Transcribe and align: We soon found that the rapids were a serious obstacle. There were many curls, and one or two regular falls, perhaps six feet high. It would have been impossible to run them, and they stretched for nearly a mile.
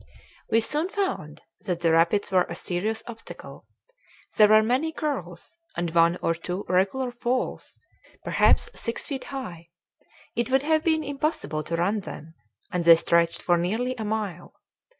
We 0.49 0.61
soon 0.61 0.89
found 0.89 1.43
that 1.59 1.81
the 1.81 1.91
rapids 1.91 2.31
were 2.31 2.45
a 2.45 2.55
serious 2.55 3.03
obstacle. 3.05 3.67
There 4.35 4.47
were 4.47 4.63
many 4.63 4.91
curls, 4.91 5.57
and 5.77 5.93
one 5.93 6.17
or 6.23 6.33
two 6.33 6.65
regular 6.67 7.11
falls, 7.11 7.77
perhaps 8.23 8.71
six 8.73 9.05
feet 9.05 9.25
high. 9.25 9.69
It 10.35 10.49
would 10.49 10.63
have 10.63 10.83
been 10.83 11.03
impossible 11.03 11.61
to 11.65 11.75
run 11.75 11.99
them, 11.99 12.33
and 12.71 12.83
they 12.83 12.95
stretched 12.95 13.43
for 13.43 13.59
nearly 13.59 13.93
a 13.95 14.03
mile. 14.03 14.55